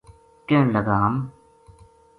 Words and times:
کہن 0.47 0.65
لگا 0.75 0.95
ہم 1.03 1.15